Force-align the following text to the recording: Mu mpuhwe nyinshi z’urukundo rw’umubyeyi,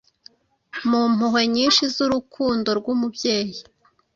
Mu 0.89 1.01
mpuhwe 1.13 1.41
nyinshi 1.53 1.83
z’urukundo 1.95 2.69
rw’umubyeyi, 2.79 3.57